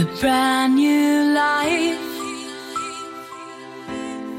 [0.00, 2.00] A brand new life.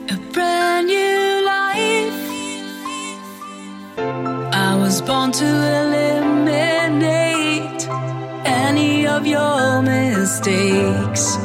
[0.10, 2.20] A brand new life.
[4.54, 5.46] I was born to
[5.82, 7.02] eliminate
[8.44, 11.41] any of your mistakes.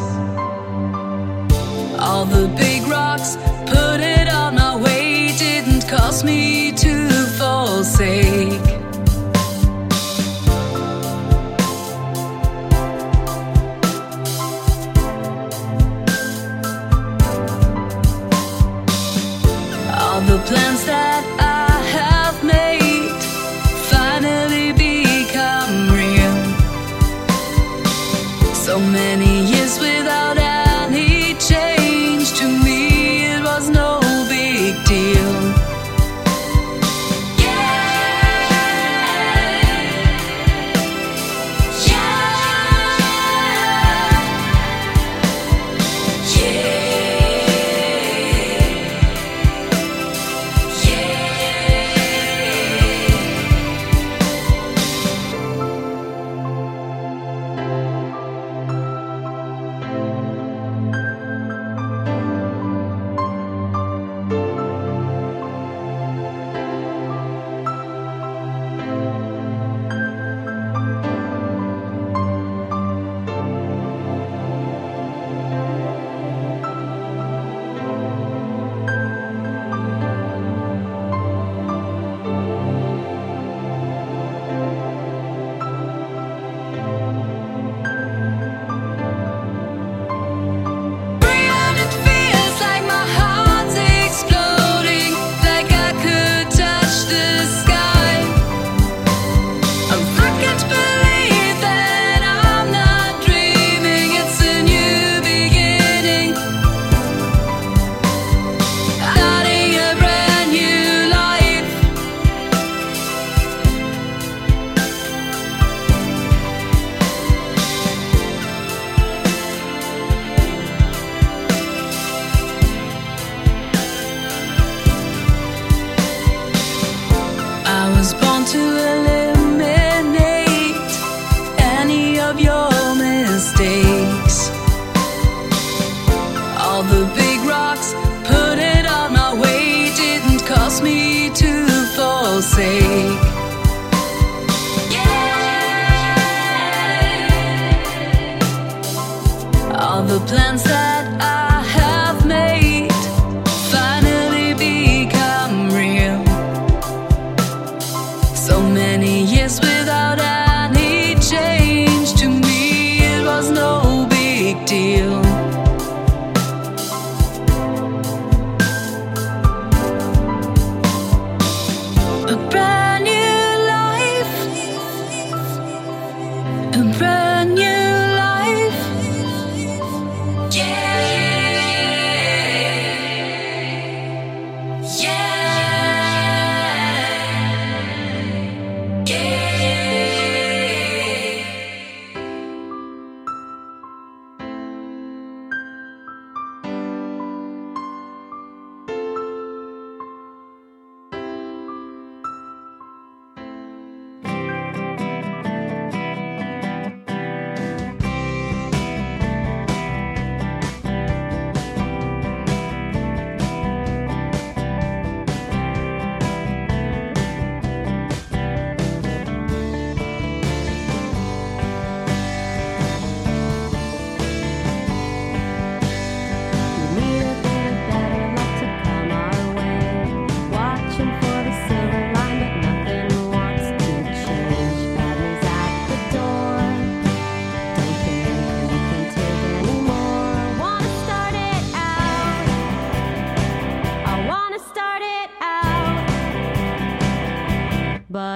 [28.76, 29.95] So many years without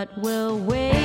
[0.01, 1.00] But we'll wait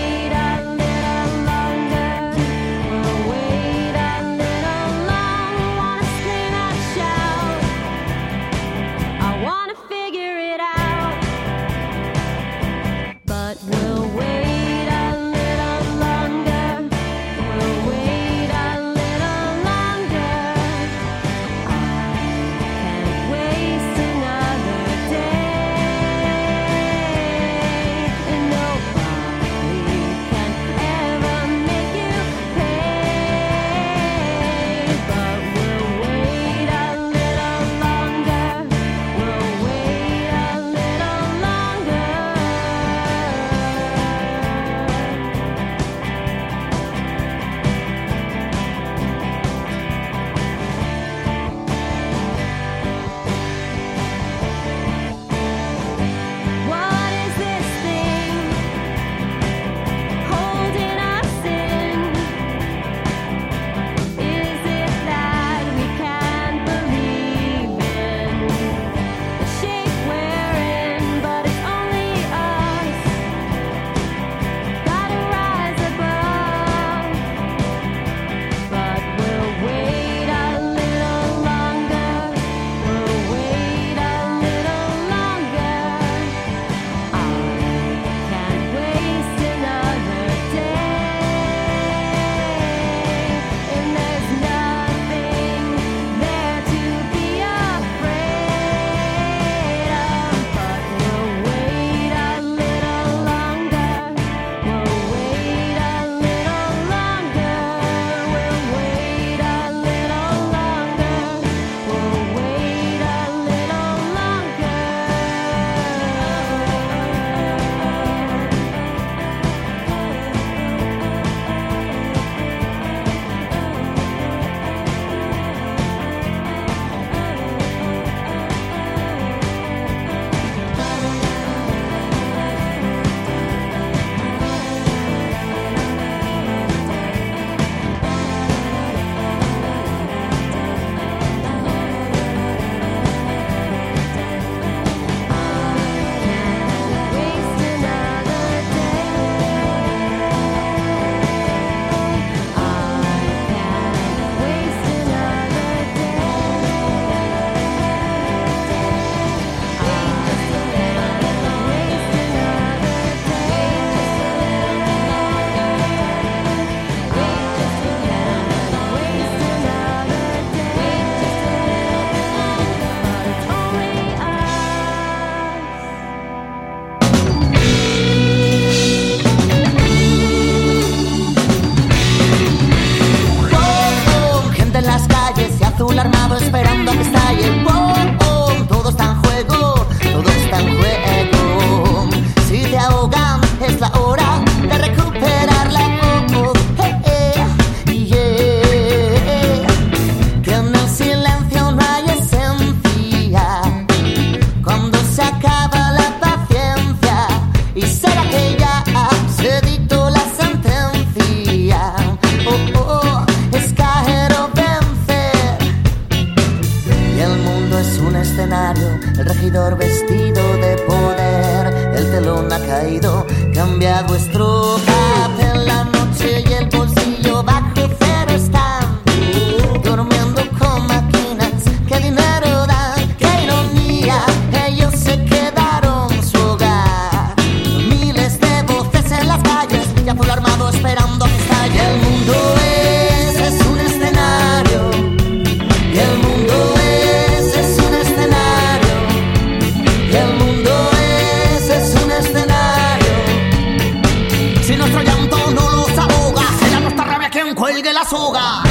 [258.06, 258.65] 争が。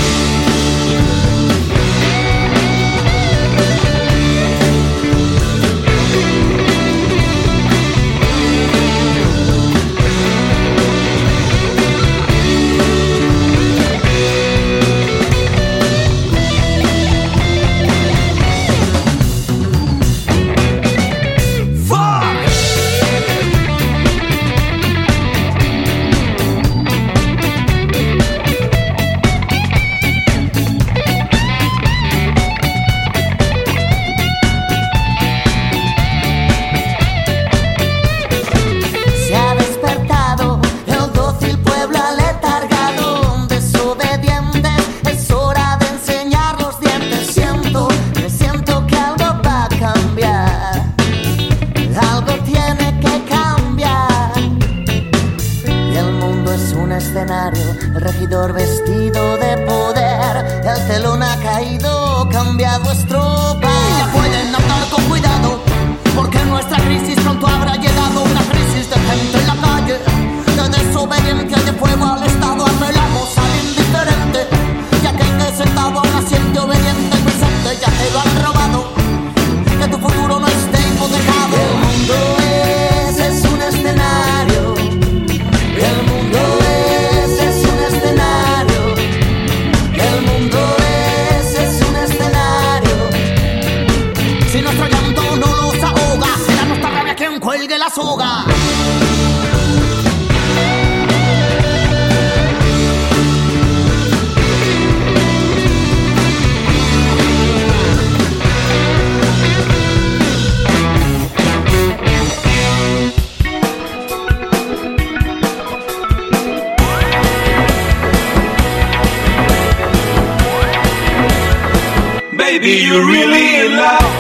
[122.55, 124.15] Baby, you're really in love.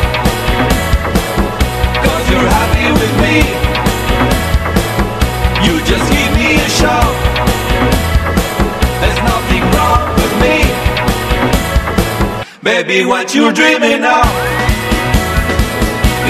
[2.02, 3.36] Cause you're happy with me.
[5.64, 7.14] You just give me a shout.
[9.00, 10.56] There's nothing wrong with me.
[12.60, 14.26] Baby, what you're dreaming of?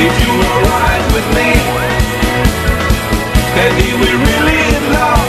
[0.04, 1.50] If you were right with me.
[3.56, 5.24] Baby, we're really in love.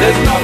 [0.00, 0.37] There's no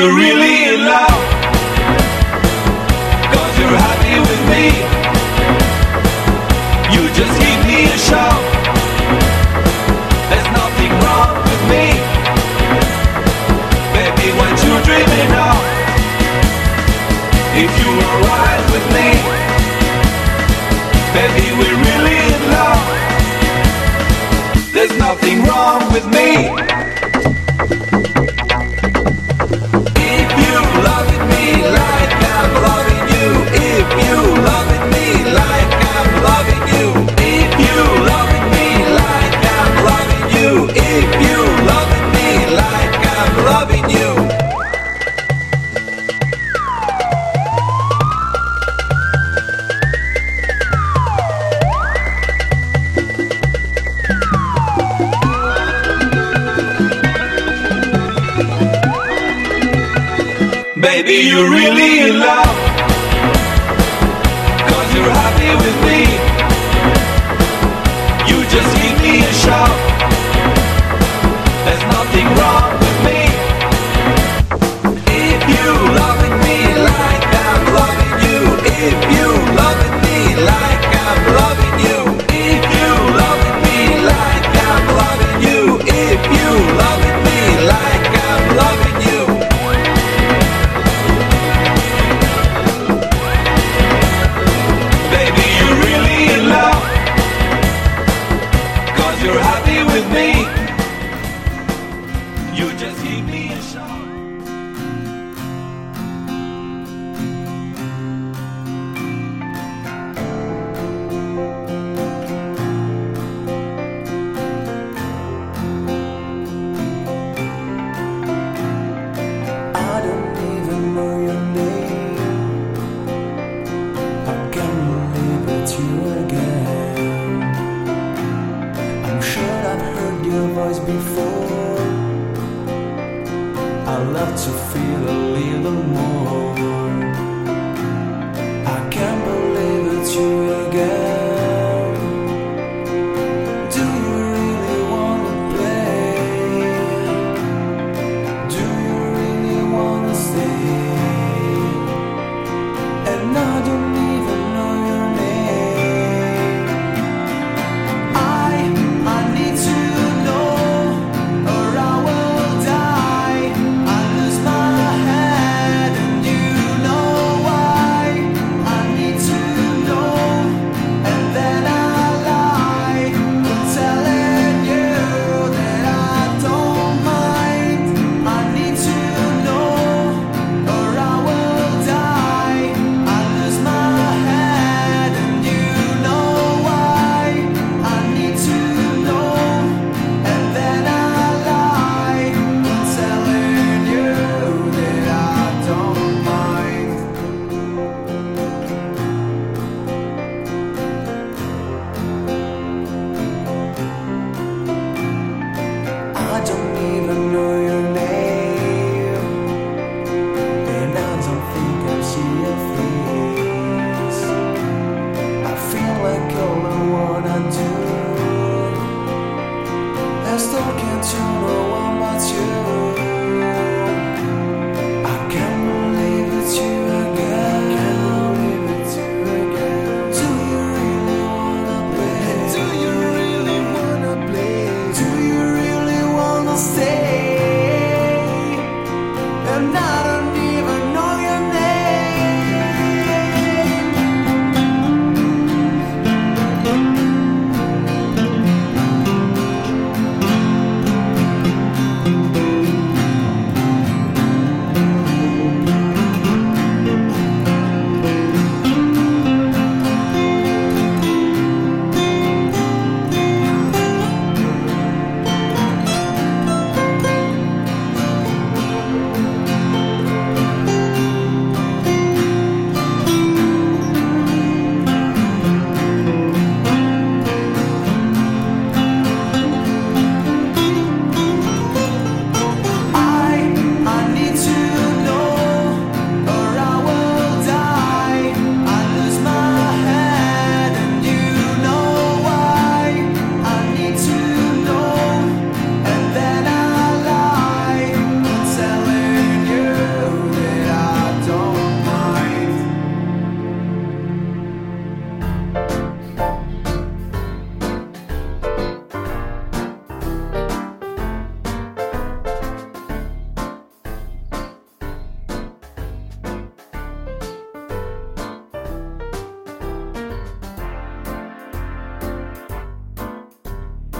[0.00, 0.39] you really